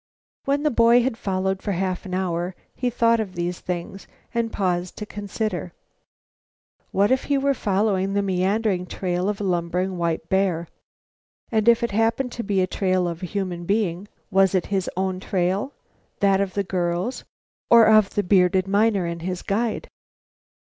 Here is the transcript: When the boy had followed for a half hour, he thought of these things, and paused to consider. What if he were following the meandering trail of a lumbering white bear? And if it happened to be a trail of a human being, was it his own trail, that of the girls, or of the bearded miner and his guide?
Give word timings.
When 0.45 0.63
the 0.63 0.71
boy 0.71 1.03
had 1.03 1.15
followed 1.15 1.61
for 1.61 1.69
a 1.69 1.73
half 1.75 2.07
hour, 2.11 2.55
he 2.73 2.89
thought 2.89 3.19
of 3.19 3.35
these 3.35 3.59
things, 3.59 4.07
and 4.33 4.51
paused 4.51 4.97
to 4.97 5.05
consider. 5.05 5.73
What 6.89 7.11
if 7.11 7.25
he 7.25 7.37
were 7.37 7.53
following 7.53 8.13
the 8.15 8.23
meandering 8.23 8.87
trail 8.87 9.29
of 9.29 9.39
a 9.39 9.43
lumbering 9.43 9.99
white 9.99 10.27
bear? 10.27 10.67
And 11.51 11.69
if 11.69 11.83
it 11.83 11.91
happened 11.91 12.31
to 12.31 12.43
be 12.43 12.61
a 12.61 12.65
trail 12.65 13.07
of 13.07 13.21
a 13.21 13.27
human 13.27 13.65
being, 13.65 14.07
was 14.31 14.55
it 14.55 14.65
his 14.73 14.89
own 14.97 15.19
trail, 15.19 15.71
that 16.19 16.41
of 16.41 16.55
the 16.55 16.63
girls, 16.63 17.23
or 17.69 17.85
of 17.85 18.15
the 18.15 18.23
bearded 18.23 18.67
miner 18.67 19.05
and 19.05 19.21
his 19.21 19.43
guide? 19.43 19.87